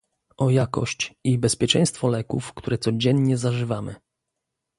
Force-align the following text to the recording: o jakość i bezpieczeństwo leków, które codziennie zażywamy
o 0.37 0.49
jakość 0.49 1.13
i 1.23 1.37
bezpieczeństwo 1.37 2.07
leków, 2.07 2.53
które 2.53 2.77
codziennie 2.77 3.37
zażywamy 3.37 3.95